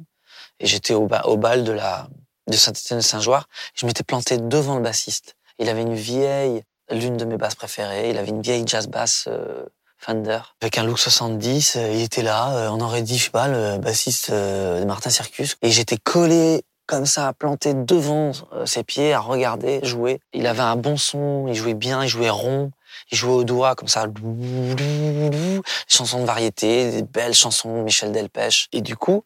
Et 0.61 0.67
j'étais 0.67 0.95
au, 0.95 1.09
au, 1.25 1.37
bal 1.37 1.65
de, 1.65 1.73
la, 1.73 2.07
de 2.47 2.53
Saint-Étienne-de-Saint-Joire. 2.53 3.49
Je 3.75 3.87
m'étais 3.87 4.05
planté 4.05 4.39
devant 4.39 4.77
le 4.77 4.83
bassiste. 4.83 5.35
Il 5.59 5.69
avait 5.69 5.83
une 5.83 5.95
vieille, 5.95 6.63
l'une 6.91 7.17
de 7.17 7.25
mes 7.25 7.37
basses 7.37 7.55
préférées, 7.55 8.11
il 8.11 8.19
avait 8.19 8.29
une 8.29 8.43
vieille 8.43 8.65
jazz 8.67 8.89
bass 8.89 9.27
euh, 9.29 9.65
Fender 9.99 10.41
avec 10.61 10.77
un 10.77 10.85
look 10.85 10.99
70. 10.99 11.77
Euh, 11.77 11.91
il 11.93 12.03
était 12.03 12.23
là, 12.23 12.55
euh, 12.57 12.69
on 12.69 12.81
aurait 12.81 13.03
dit, 13.03 13.17
je 13.17 13.25
sais 13.25 13.31
pas, 13.31 13.49
le 13.49 13.79
bassiste 13.79 14.31
de 14.31 14.85
Martin 14.85 15.11
Circus. 15.11 15.57
Et 15.63 15.71
j'étais 15.71 15.97
collé 15.97 16.63
comme 16.87 17.07
ça, 17.07 17.33
planté 17.33 17.73
devant 17.73 18.33
ses 18.67 18.85
pieds, 18.85 19.15
à 19.15 19.21
regarder, 19.21 19.81
jouer. 19.85 20.21
Il 20.35 20.47
avait 20.47 20.61
un 20.61 20.77
bon 20.77 20.99
son, 20.99 21.47
il 21.49 21.55
jouait 21.55 21.73
bien, 21.73 22.05
il 22.05 22.09
jouait 22.09 22.29
rond. 22.29 22.71
Il 23.11 23.17
jouait 23.17 23.33
au 23.33 23.45
doigt 23.45 23.75
comme 23.75 23.89
ça, 23.89 24.07
des 24.07 25.61
chansons 25.89 26.21
de 26.21 26.27
variété, 26.27 26.91
des 26.91 27.03
belles 27.03 27.35
chansons 27.35 27.79
de 27.79 27.83
Michel 27.83 28.13
Delpech. 28.13 28.69
Et 28.73 28.83
du 28.83 28.97
coup, 28.97 29.25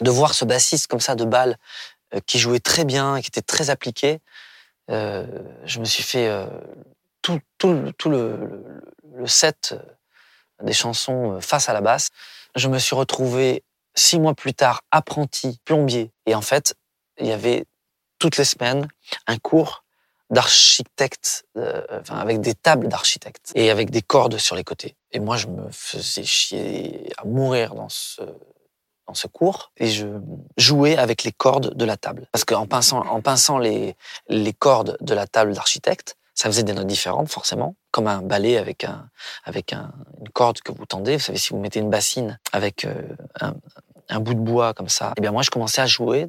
de 0.00 0.10
voir 0.10 0.34
ce 0.34 0.44
bassiste 0.44 0.88
comme 0.88 1.00
ça 1.00 1.14
de 1.14 1.24
balle 1.24 1.56
qui 2.26 2.40
jouait 2.40 2.58
très 2.58 2.84
bien, 2.84 3.20
qui 3.20 3.28
était 3.28 3.40
très 3.40 3.70
appliqué, 3.70 4.20
euh, 4.90 5.26
je 5.64 5.80
me 5.80 5.84
suis 5.84 6.02
fait 6.02 6.28
euh, 6.28 6.46
tout, 7.22 7.40
tout, 7.58 7.92
tout 7.96 8.10
le, 8.10 8.64
le, 9.14 9.26
set 9.26 9.72
euh, 9.72 10.64
des 10.64 10.72
chansons 10.72 11.40
face 11.40 11.68
à 11.68 11.72
la 11.72 11.80
basse. 11.80 12.08
Je 12.56 12.68
me 12.68 12.78
suis 12.78 12.96
retrouvé 12.96 13.62
six 13.94 14.18
mois 14.18 14.34
plus 14.34 14.54
tard 14.54 14.82
apprenti 14.90 15.60
plombier. 15.64 16.10
Et 16.26 16.34
en 16.34 16.40
fait, 16.40 16.74
il 17.18 17.26
y 17.26 17.32
avait 17.32 17.64
toutes 18.18 18.36
les 18.36 18.44
semaines 18.44 18.88
un 19.26 19.38
cours 19.38 19.84
d'architecte, 20.30 21.44
euh, 21.56 21.82
enfin, 22.00 22.18
avec 22.18 22.40
des 22.40 22.54
tables 22.54 22.88
d'architecte 22.88 23.52
et 23.54 23.70
avec 23.70 23.90
des 23.90 24.02
cordes 24.02 24.38
sur 24.38 24.54
les 24.54 24.64
côtés. 24.64 24.96
Et 25.10 25.18
moi, 25.18 25.36
je 25.36 25.48
me 25.48 25.70
faisais 25.72 26.22
chier 26.22 27.12
à 27.18 27.24
mourir 27.24 27.74
dans 27.74 27.88
ce 27.88 28.22
dans 29.10 29.14
ce 29.14 29.26
cours 29.26 29.72
et 29.76 29.88
je 29.88 30.06
jouais 30.56 30.96
avec 30.96 31.24
les 31.24 31.32
cordes 31.32 31.74
de 31.74 31.84
la 31.84 31.96
table. 31.96 32.28
Parce 32.30 32.44
qu'en 32.44 32.66
pinçant, 32.66 33.00
en 33.00 33.20
pinçant 33.20 33.58
les, 33.58 33.96
les 34.28 34.52
cordes 34.52 34.96
de 35.00 35.14
la 35.14 35.26
table 35.26 35.52
d'architecte, 35.52 36.16
ça 36.36 36.48
faisait 36.48 36.62
des 36.62 36.74
notes 36.74 36.86
différentes 36.86 37.28
forcément, 37.28 37.74
comme 37.90 38.06
un 38.06 38.22
ballet 38.22 38.56
avec 38.56 38.84
un 38.84 39.10
avec 39.42 39.72
un, 39.72 39.92
une 40.20 40.28
corde 40.28 40.60
que 40.60 40.70
vous 40.70 40.86
tendez. 40.86 41.16
Vous 41.16 41.24
savez, 41.24 41.38
si 41.38 41.50
vous 41.50 41.58
mettez 41.58 41.80
une 41.80 41.90
bassine 41.90 42.38
avec 42.52 42.84
euh, 42.84 43.02
un, 43.40 43.54
un 44.08 44.20
bout 44.20 44.34
de 44.34 44.40
bois 44.40 44.74
comme 44.74 44.88
ça, 44.88 45.12
eh 45.16 45.20
bien 45.20 45.32
moi 45.32 45.42
je 45.42 45.50
commençais 45.50 45.82
à 45.82 45.86
jouer, 45.86 46.28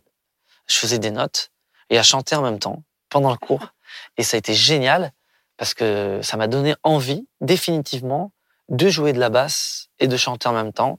je 0.67 0.77
faisais 0.77 0.97
des 0.97 1.11
notes 1.11 1.51
et 1.91 1.99
à 1.99 2.03
chanter 2.03 2.35
en 2.35 2.41
même 2.41 2.57
temps 2.57 2.81
pendant 3.09 3.29
le 3.29 3.37
cours. 3.37 3.75
Et 4.17 4.23
ça 4.23 4.37
a 4.37 4.39
été 4.39 4.55
génial 4.55 5.11
parce 5.57 5.75
que 5.75 6.19
ça 6.23 6.35
m'a 6.35 6.47
donné 6.47 6.73
envie 6.81 7.27
définitivement 7.41 8.31
de 8.69 8.89
jouer 8.89 9.13
de 9.13 9.19
la 9.19 9.29
basse 9.29 9.89
et 9.99 10.07
de 10.07 10.17
chanter 10.17 10.49
en 10.49 10.53
même 10.53 10.73
temps. 10.73 10.97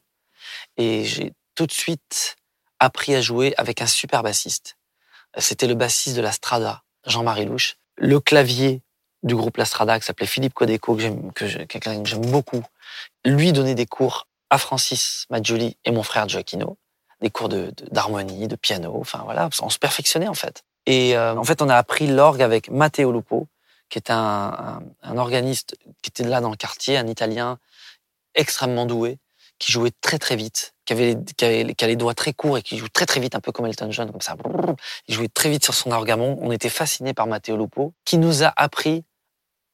Et 0.76 1.04
j'ai 1.04 1.32
tout 1.54 1.66
de 1.66 1.72
suite 1.72 2.36
appris 2.78 3.14
à 3.14 3.20
jouer 3.20 3.54
avec 3.56 3.80
un 3.80 3.86
super 3.86 4.22
bassiste. 4.22 4.76
C'était 5.38 5.66
le 5.66 5.74
bassiste 5.74 6.16
de 6.16 6.22
la 6.22 6.32
Strada, 6.32 6.82
Jean-Marie 7.06 7.46
Louche. 7.46 7.76
Le 7.96 8.20
clavier 8.20 8.82
du 9.22 9.36
groupe 9.36 9.56
La 9.56 9.64
Strada, 9.64 9.98
qui 9.98 10.04
s'appelait 10.04 10.26
Philippe 10.26 10.54
Codeco, 10.54 10.96
que 10.96 11.00
j'aime, 11.02 11.32
que 11.32 11.78
j'aime 12.04 12.30
beaucoup. 12.30 12.62
Lui 13.24 13.52
donnait 13.52 13.74
des 13.74 13.86
cours 13.86 14.26
à 14.50 14.58
Francis 14.58 15.26
Maggioli 15.30 15.76
et 15.84 15.92
mon 15.92 16.02
frère 16.02 16.28
Gioacchino, 16.28 16.76
des 17.20 17.30
cours 17.30 17.48
de, 17.48 17.72
d'harmonie, 17.90 18.48
de 18.48 18.56
piano, 18.56 18.94
enfin 19.00 19.22
voilà, 19.24 19.48
on 19.62 19.70
se 19.70 19.78
perfectionnait 19.78 20.28
en 20.28 20.34
fait. 20.34 20.62
Et 20.86 21.16
euh, 21.16 21.36
en 21.36 21.44
fait, 21.44 21.62
on 21.62 21.68
a 21.68 21.76
appris 21.76 22.06
l'orgue 22.06 22.42
avec 22.42 22.68
Matteo 22.68 23.12
Lupo, 23.12 23.48
qui 23.88 23.98
est 23.98 24.10
un, 24.10 24.82
un 25.02 25.16
organiste 25.16 25.76
qui 26.02 26.08
était 26.08 26.24
là 26.24 26.40
dans 26.40 26.50
le 26.50 26.56
quartier, 26.56 26.98
un 26.98 27.06
Italien 27.06 27.58
extrêmement 28.34 28.86
doué, 28.86 29.18
qui 29.58 29.72
jouait 29.72 29.92
très 30.00 30.18
très 30.18 30.36
vite, 30.36 30.71
qui 30.84 30.92
avait, 30.92 31.16
qui, 31.36 31.44
avait, 31.44 31.74
qui 31.74 31.84
a 31.84 31.88
les 31.88 31.96
doigts 31.96 32.14
très 32.14 32.32
courts 32.32 32.58
et 32.58 32.62
qui 32.62 32.76
joue 32.76 32.88
très 32.88 33.06
très 33.06 33.20
vite, 33.20 33.34
un 33.34 33.40
peu 33.40 33.52
comme 33.52 33.66
Elton 33.66 33.90
John, 33.90 34.10
comme 34.10 34.20
ça. 34.20 34.36
Il 35.08 35.14
jouait 35.14 35.28
très 35.28 35.50
vite 35.50 35.64
sur 35.64 35.74
son 35.74 35.90
orgamon. 35.92 36.38
On 36.40 36.50
était 36.50 36.68
fascinés 36.68 37.14
par 37.14 37.26
Matteo 37.26 37.56
Lupo, 37.56 37.94
qui 38.04 38.18
nous 38.18 38.42
a 38.42 38.52
appris, 38.56 39.04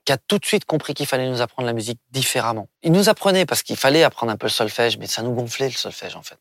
qui 0.05 0.13
a 0.13 0.19
tout 0.19 0.39
de 0.39 0.45
suite 0.45 0.65
compris 0.65 0.95
qu'il 0.95 1.07
fallait 1.07 1.29
nous 1.29 1.41
apprendre 1.41 1.67
la 1.67 1.73
musique 1.73 2.01
différemment. 2.11 2.69
Il 2.83 2.93
nous 2.93 3.09
apprenait 3.09 3.47
parce 3.47 3.63
qu'il 3.63 3.77
fallait 3.77 4.03
apprendre 4.03 4.33
un 4.33 4.37
peu 4.37 4.47
le 4.47 4.53
solfège, 4.53 4.99
mais 4.99 5.07
ça 5.07 5.23
nous 5.23 5.33
gonflait 5.33 5.69
le 5.69 5.75
solfège 5.75 6.17
en 6.17 6.23
fait. 6.23 6.39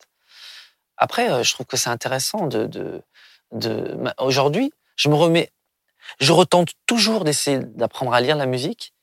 Après, 0.98 1.32
euh, 1.32 1.44
je 1.44 1.54
trouve 1.54 1.66
que 1.66 1.78
c'est 1.78 1.90
intéressant 1.90 2.48
de, 2.48 2.66
de, 2.66 3.02
de... 3.52 3.98
aujourd'hui, 4.18 4.74
je 4.96 5.10
me 5.10 5.16
remets, 5.16 5.52
je 6.20 6.32
retente 6.32 6.72
toujours 6.86 7.24
d'essayer 7.24 7.60
d'apprendre 7.60 8.14
à 8.14 8.22
lire 8.22 8.36
la 8.36 8.48
musique. 8.48 8.94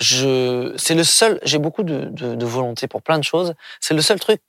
Je, 0.00 0.74
c'est 0.78 0.94
le 0.94 1.04
seul, 1.04 1.38
j'ai 1.42 1.58
beaucoup 1.58 1.82
de, 1.82 2.06
de, 2.06 2.34
de 2.34 2.46
volonté 2.46 2.88
pour 2.88 3.02
plein 3.02 3.18
de 3.18 3.24
choses. 3.24 3.54
C'est 3.80 3.94
le 3.94 4.02
seul 4.02 4.18
truc 4.18 4.40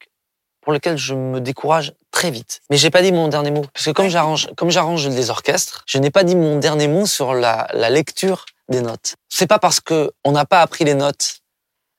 pour 0.62 0.72
lequel 0.74 0.98
je 0.98 1.14
me 1.14 1.42
décourage 1.42 1.94
très 2.12 2.32
vite. 2.32 2.62
Mais 2.70 2.78
j'ai 2.78 2.90
pas 2.90 3.02
dit 3.02 3.12
mon 3.12 3.28
dernier 3.28 3.52
mot 3.52 3.66
parce 3.74 3.86
que 3.86 3.92
comme 3.92 4.08
j'arrange, 4.10 4.48
comme 4.56 4.70
j'arrange 4.70 5.08
des 5.10 5.30
orchestres, 5.30 5.84
je 5.88 5.98
n'ai 5.98 6.10
pas 6.12 6.24
dit 6.24 6.36
mon 6.36 6.58
dernier 6.60 6.88
mot 6.88 7.06
sur 7.06 7.34
la, 7.34 7.68
la 7.74 7.90
lecture 7.90 8.46
des 8.70 8.82
notes. 8.82 9.16
C'est 9.28 9.48
pas 9.48 9.60
parce 9.60 9.80
que 9.82 10.12
on 10.24 10.32
n'a 10.32 10.46
pas 10.46 10.62
appris 10.62 10.86
les 10.86 10.94
notes 10.94 11.40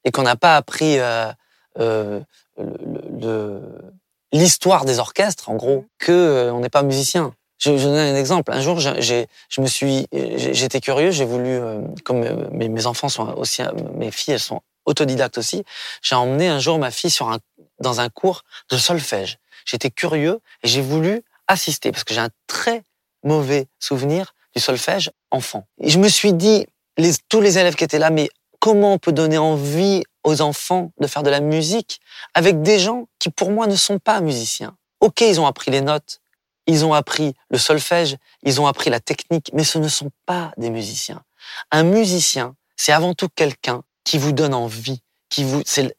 et 0.05 0.11
qu'on 0.11 0.23
n'a 0.23 0.37
pas 0.37 0.57
appris 0.57 0.99
euh, 0.99 1.31
euh, 1.79 2.21
le- 2.57 2.65
le- 2.65 3.21
le- 3.21 3.93
l'histoire 4.33 4.85
des 4.87 4.99
orchestres, 4.99 5.51
en 5.51 5.57
gros, 5.57 5.85
que 5.99 6.13
euh, 6.13 6.53
on 6.53 6.61
n'est 6.61 6.71
pas 6.71 6.83
musicien. 6.83 7.35
Je, 7.63 7.77
je 7.77 7.85
donne 7.85 7.97
un 7.97 8.17
exemple. 8.17 8.53
Un 8.53 8.61
jour, 8.61 8.81
j'ai, 8.81 9.29
je 9.49 9.61
me 9.61 9.67
suis, 9.67 10.09
j'étais 10.13 10.81
curieux, 10.81 11.13
j'ai 11.13 11.25
voulu, 11.25 11.51
euh, 11.51 11.81
comme 12.05 12.25
euh, 12.25 12.49
mes, 12.51 12.69
mes 12.69 12.87
enfants 12.87 13.09
sont 13.09 13.29
aussi, 13.35 13.63
euh, 13.63 13.71
mes 13.95 14.11
filles, 14.11 14.35
elles 14.35 14.41
sont 14.41 14.63
autodidactes 14.85 15.39
aussi. 15.39 15.63
J'ai 16.03 16.17
emmené 16.17 16.49
un 16.49 16.59
jour 16.59 16.81
ma 16.81 16.91
fille 16.91 17.11
sur 17.11 17.31
un, 17.31 17.39
dans 17.79 18.01
un 18.01 18.09
cours 18.09 18.43
de 18.71 18.77
solfège. 18.77 19.39
J'étais 19.65 19.91
curieux 19.91 20.41
et 20.65 20.69
j'ai 20.69 20.81
voulu 20.81 21.23
assister 21.47 21.93
parce 21.93 22.03
que 22.03 22.15
j'ai 22.15 22.21
un 22.21 22.31
très 22.49 22.83
mauvais 23.23 23.69
souvenir 23.79 24.35
du 24.57 24.61
solfège 24.61 25.13
enfant. 25.31 25.65
Et 25.81 25.89
je 25.89 26.01
me 26.01 26.09
suis 26.09 26.33
dit, 26.33 26.67
les, 26.97 27.13
tous 27.29 27.41
les 27.41 27.59
élèves 27.59 27.77
qui 27.77 27.85
étaient 27.85 28.01
là, 28.01 28.11
mais 28.11 28.29
comment 28.59 28.95
on 28.95 28.99
peut 28.99 29.13
donner 29.13 29.39
envie 29.39 30.03
aux 30.25 30.41
enfants 30.41 30.91
de 30.99 31.07
faire 31.07 31.23
de 31.23 31.31
la 31.31 31.41
musique 31.41 32.01
avec 32.35 32.61
des 32.63 32.81
gens 32.81 33.07
qui, 33.21 33.31
pour 33.31 33.53
moi, 33.53 33.69
ne 33.69 33.77
sont 33.77 34.01
pas 34.01 34.21
musiciens? 34.21 34.75
Ok, 34.99 35.21
ils 35.21 35.41
ont 35.41 35.47
appris 35.47 35.71
les 35.71 35.81
notes, 35.81 36.22
ils 36.67 36.85
ont 36.85 36.95
appris 36.95 37.35
le 37.51 37.59
solfège, 37.59 38.17
ils 38.43 38.61
ont 38.61 38.67
appris 38.67 38.91
la 38.91 39.01
technique, 39.01 39.51
mais 39.53 39.65
ce 39.65 39.79
ne 39.79 39.89
sont 39.89 40.11
pas 40.27 40.53
des 40.57 40.71
musiciens. 40.71 41.23
Un 41.71 41.83
musicien, 41.83 42.55
c'est 42.77 42.93
avant 42.93 43.15
tout 43.15 43.29
quelqu'un 43.29 43.83
qui 44.05 44.19
vous 44.19 44.33
donne 44.33 44.55
envie, 44.55 45.03
qui 45.29 45.45
vous, 45.45 45.63
c'est, 45.65 45.95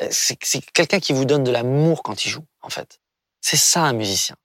quelqu'un 0.73 0.99
qui 0.99 1.13
vous 1.13 1.25
donne 1.25 1.43
de 1.43 1.51
l'amour 1.51 2.03
quand 2.03 2.25
il 2.25 2.29
joue, 2.29 2.45
en 2.61 2.69
fait. 2.69 2.99
C'est 3.41 3.57
ça 3.57 3.81
un 3.81 3.93
musicien. 3.93 4.35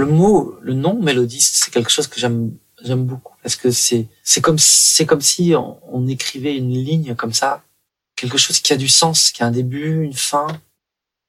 Le 0.00 0.06
mot, 0.06 0.56
le 0.62 0.72
nom 0.72 0.98
mélodiste, 0.98 1.56
c'est 1.56 1.70
quelque 1.70 1.90
chose 1.90 2.06
que 2.06 2.18
j'aime, 2.18 2.56
j'aime 2.82 3.04
beaucoup 3.04 3.34
parce 3.42 3.54
que 3.54 3.70
c'est, 3.70 4.08
c'est 4.22 4.40
comme, 4.40 4.58
c'est 4.58 5.04
comme 5.04 5.20
si 5.20 5.52
on, 5.54 6.08
écrivait 6.08 6.56
une 6.56 6.72
ligne 6.72 7.14
comme 7.14 7.34
ça, 7.34 7.62
quelque 8.16 8.38
chose 8.38 8.60
qui 8.60 8.72
a 8.72 8.78
du 8.78 8.88
sens, 8.88 9.30
qui 9.30 9.42
a 9.42 9.46
un 9.46 9.50
début, 9.50 10.02
une 10.02 10.14
fin, 10.14 10.46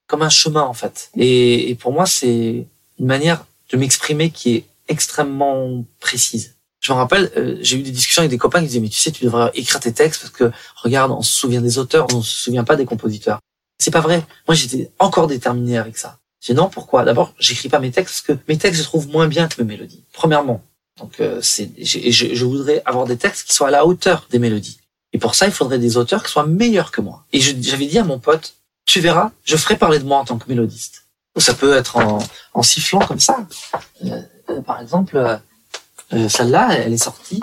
comme 0.08 0.22
un 0.22 0.30
chemin 0.30 0.62
en 0.62 0.72
fait. 0.72 1.12
Et, 1.18 1.70
et 1.70 1.76
pour 1.76 1.92
moi, 1.92 2.06
c'est 2.06 2.66
une 2.98 3.06
manière 3.06 3.46
de 3.72 3.76
m'exprimer 3.76 4.30
qui 4.30 4.56
est 4.56 4.66
extrêmement 4.88 5.84
précise. 6.00 6.56
Je 6.80 6.94
me 6.94 6.98
rappelle, 6.98 7.30
euh, 7.36 7.58
j'ai 7.60 7.78
eu 7.78 7.82
des 7.82 7.92
discussions 7.92 8.22
avec 8.22 8.32
des 8.32 8.38
copains 8.38 8.62
qui 8.62 8.68
disaient 8.68 8.80
mais 8.80 8.88
tu 8.88 9.02
sais, 9.02 9.12
tu 9.12 9.26
devrais 9.26 9.52
écrire 9.54 9.82
tes 9.82 9.92
textes 9.92 10.22
parce 10.22 10.32
que 10.32 10.50
regarde, 10.78 11.12
on 11.12 11.22
se 11.22 11.34
souvient 11.34 11.62
des 11.62 11.78
auteurs, 11.78 12.08
on 12.14 12.22
se 12.22 12.44
souvient 12.44 12.64
pas 12.64 12.78
des 12.78 12.86
compositeurs. 12.86 13.42
C'est 13.80 13.92
pas 13.92 14.00
vrai. 14.00 14.26
Moi, 14.48 14.56
j'étais 14.56 14.92
encore 14.98 15.28
déterminé 15.28 15.78
avec 15.78 15.98
ça. 15.98 16.21
J'ai 16.42 16.54
non, 16.54 16.70
pourquoi? 16.70 17.06
D'abord, 17.06 17.34
j'écris 17.40 17.70
pas 17.70 17.80
mes 17.80 17.92
textes 17.92 18.26
parce 18.26 18.40
que 18.40 18.44
mes 18.48 18.58
textes, 18.58 18.80
je 18.80 18.84
trouve 18.84 19.08
moins 19.08 19.28
bien 19.28 19.48
que 19.48 19.62
mes 19.62 19.68
mélodies. 19.68 20.04
Premièrement. 20.12 20.64
Donc, 21.00 21.20
euh, 21.20 21.40
c'est, 21.42 21.72
je, 21.82 22.34
je 22.34 22.46
voudrais 22.46 22.82
avoir 22.86 23.06
des 23.06 23.16
textes 23.18 23.48
qui 23.48 23.54
soient 23.54 23.70
à 23.70 23.72
la 23.72 23.86
hauteur 23.86 24.28
des 24.32 24.40
mélodies. 24.40 24.80
Et 25.14 25.20
pour 25.20 25.36
ça, 25.36 25.46
il 25.46 25.52
faudrait 25.52 25.80
des 25.80 25.98
auteurs 25.98 26.24
qui 26.24 26.32
soient 26.32 26.46
meilleurs 26.46 26.92
que 26.92 27.02
moi. 27.02 27.26
Et 27.32 27.40
j'avais 27.40 27.86
dit 27.86 28.00
à 28.00 28.04
mon 28.04 28.20
pote, 28.20 28.56
tu 28.86 29.00
verras, 29.00 29.32
je 29.44 29.56
ferai 29.56 29.78
parler 29.78 30.00
de 30.00 30.04
moi 30.04 30.18
en 30.18 30.26
tant 30.26 30.38
que 30.38 30.50
mélodiste. 30.50 31.06
Ça 31.38 31.54
peut 31.54 31.76
être 31.76 31.98
en, 31.98 32.20
en 32.54 32.64
sifflant 32.64 33.00
comme 33.00 33.20
ça. 33.20 33.46
Euh, 34.06 34.22
euh, 34.50 34.62
par 34.62 34.82
exemple, 34.82 35.16
euh, 35.18 35.38
euh, 36.14 36.28
celle-là, 36.28 36.74
elle 36.74 36.94
est 36.94 36.98
sortie 36.98 37.40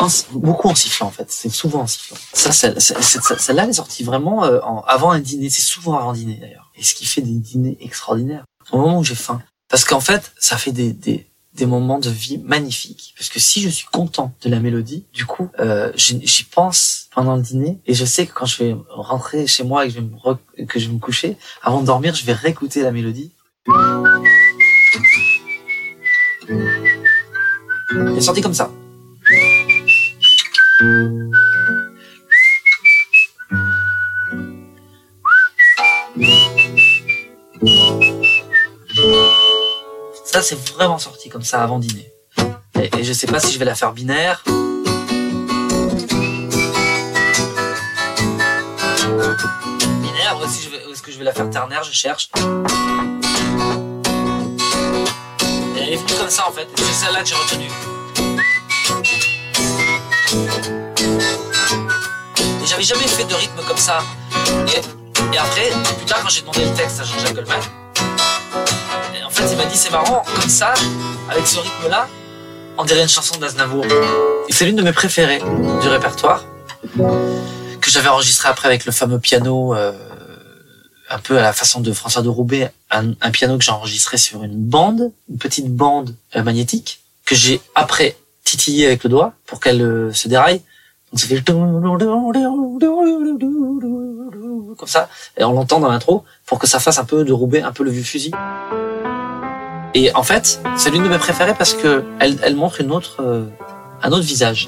en- 0.00 0.08
beaucoup 0.38 0.68
en 0.68 0.74
sifflant 0.74 1.06
en 1.06 1.10
fait. 1.10 1.30
C'est 1.30 1.48
souvent 1.50 1.80
en 1.82 1.86
sifflant. 1.86 2.16
Ça, 2.32 2.52
celle- 2.52 2.80
celle- 2.80 3.02
celle- 3.02 3.38
celle-là, 3.38 3.64
elle 3.64 3.70
est 3.70 3.74
sortie 3.74 4.02
vraiment 4.04 4.44
euh, 4.44 4.58
avant 4.86 5.10
un 5.12 5.20
dîner. 5.20 5.50
C'est 5.50 5.62
souvent 5.62 5.98
avant 5.98 6.12
dîner 6.12 6.38
d'ailleurs. 6.40 6.70
Et 6.76 6.82
ce 6.82 6.94
qui 6.94 7.06
fait 7.06 7.20
des 7.20 7.30
dîners 7.32 7.76
extraordinaires. 7.80 8.44
Au 8.72 8.78
moment 8.78 8.98
où 8.98 9.04
j'ai 9.04 9.14
faim. 9.14 9.42
Parce 9.68 9.84
qu'en 9.84 10.00
fait, 10.00 10.32
ça 10.38 10.56
fait 10.56 10.72
des, 10.72 10.92
des, 10.92 11.26
des 11.54 11.66
moments 11.66 11.98
de 11.98 12.08
vie 12.10 12.38
magnifiques. 12.38 13.14
Parce 13.16 13.28
que 13.28 13.38
si 13.38 13.60
je 13.62 13.68
suis 13.68 13.86
content 13.92 14.32
de 14.42 14.48
la 14.50 14.58
mélodie, 14.58 15.04
du 15.12 15.26
coup, 15.26 15.50
euh, 15.60 15.92
j'y 15.96 16.44
pense 16.44 17.06
pendant 17.14 17.36
le 17.36 17.42
dîner. 17.42 17.78
Et 17.86 17.94
je 17.94 18.04
sais 18.04 18.26
que 18.26 18.32
quand 18.32 18.46
je 18.46 18.62
vais 18.64 18.76
rentrer 18.88 19.46
chez 19.46 19.62
moi 19.64 19.84
et 19.84 19.88
que 19.88 19.94
je 19.94 20.00
vais 20.00 20.66
que 20.66 20.78
je 20.80 20.88
vais 20.88 20.94
me 20.94 20.98
coucher, 20.98 21.36
avant 21.62 21.80
de 21.80 21.86
dormir, 21.86 22.14
je 22.14 22.24
vais 22.24 22.32
réécouter 22.32 22.82
la 22.82 22.90
mélodie. 22.90 23.30
Elle 27.90 28.16
est 28.16 28.20
sortie 28.20 28.40
comme 28.40 28.54
ça. 28.54 28.70
Ça, 40.24 40.42
c'est 40.42 40.58
vraiment 40.70 40.98
sorti 40.98 41.28
comme 41.28 41.42
ça 41.42 41.62
avant 41.62 41.78
dîner. 41.78 42.10
Et, 42.80 42.90
et 42.98 43.04
je 43.04 43.12
sais 43.12 43.26
pas 43.28 43.38
si 43.38 43.52
je 43.52 43.58
vais 43.58 43.64
la 43.64 43.74
faire 43.76 43.92
binaire. 43.92 44.42
Binaire, 50.02 50.36
ou, 50.42 50.48
si 50.48 50.68
est-ce 50.90 51.02
que 51.02 51.12
je 51.12 51.18
vais 51.18 51.24
la 51.24 51.32
faire 51.32 51.48
ternaire, 51.50 51.84
je 51.84 51.92
cherche. 51.92 52.30
Et 55.76 55.80
elle 55.80 55.92
est 55.92 55.96
venue 55.96 56.18
comme 56.18 56.30
ça 56.30 56.48
en 56.48 56.52
fait. 56.52 56.68
C'est 56.76 57.04
celle-là 57.04 57.22
que 57.22 57.28
j'ai 57.28 57.36
retenue. 57.36 57.93
J'avais 62.74 62.82
jamais 62.84 63.06
fait 63.06 63.24
de 63.24 63.34
rythme 63.34 63.62
comme 63.68 63.76
ça. 63.76 64.00
Et, 64.74 65.38
après, 65.38 65.70
plus 65.96 66.06
tard, 66.06 66.20
quand 66.22 66.28
j'ai 66.28 66.40
demandé 66.40 66.64
le 66.64 66.74
texte 66.74 67.00
à 67.00 67.04
Jean-Jacques 67.04 67.34
Goldman, 67.34 67.60
en 69.24 69.30
fait, 69.30 69.44
il 69.48 69.56
m'a 69.56 69.64
dit 69.66 69.76
c'est 69.76 69.92
marrant, 69.92 70.24
comme 70.40 70.50
ça, 70.50 70.74
avec 71.30 71.46
ce 71.46 71.58
rythme-là, 71.58 72.08
on 72.76 72.84
dirait 72.84 73.02
une 73.02 73.08
chanson 73.08 73.38
d'Aznavour. 73.38 73.84
Et 74.48 74.52
c'est 74.52 74.64
l'une 74.64 74.74
de 74.74 74.82
mes 74.82 74.92
préférées 74.92 75.38
du 75.82 75.88
répertoire, 75.88 76.44
que 76.96 77.90
j'avais 77.90 78.08
enregistré 78.08 78.48
après 78.48 78.66
avec 78.66 78.86
le 78.86 78.92
fameux 78.92 79.20
piano, 79.20 79.74
euh, 79.74 79.92
un 81.10 81.18
peu 81.18 81.38
à 81.38 81.42
la 81.42 81.52
façon 81.52 81.80
de 81.80 81.92
François 81.92 82.22
de 82.22 82.28
Roubaix, 82.28 82.72
un, 82.90 83.12
un 83.20 83.30
piano 83.30 83.56
que 83.56 83.64
j'ai 83.64 83.70
enregistré 83.70 84.16
sur 84.16 84.42
une 84.42 84.56
bande, 84.56 85.12
une 85.30 85.38
petite 85.38 85.72
bande 85.72 86.16
euh, 86.34 86.42
magnétique, 86.42 87.00
que 87.24 87.36
j'ai 87.36 87.60
après 87.76 88.16
titillé 88.42 88.86
avec 88.86 89.04
le 89.04 89.10
doigt 89.10 89.34
pour 89.46 89.60
qu'elle 89.60 89.80
euh, 89.80 90.12
se 90.12 90.26
déraille. 90.26 90.60
Comme 94.76 94.88
ça, 94.88 95.08
et 95.36 95.44
on 95.44 95.52
l'entend 95.52 95.80
dans 95.80 95.88
l'intro 95.88 96.24
pour 96.46 96.58
que 96.58 96.66
ça 96.66 96.78
fasse 96.80 96.98
un 96.98 97.04
peu 97.04 97.24
de 97.24 97.32
Roubaix, 97.32 97.62
un 97.62 97.72
peu 97.72 97.84
le 97.84 97.90
vieux 97.90 98.02
fusil. 98.02 98.32
Et 99.94 100.12
en 100.14 100.24
fait, 100.24 100.60
c'est 100.76 100.90
l'une 100.90 101.04
de 101.04 101.08
mes 101.08 101.18
préférées 101.18 101.54
parce 101.56 101.74
que 101.74 102.04
elle, 102.18 102.36
elle 102.42 102.56
montre 102.56 102.80
une 102.80 102.90
autre, 102.90 103.18
euh, 103.20 103.44
un 104.02 104.10
autre 104.10 104.24
visage. 104.24 104.66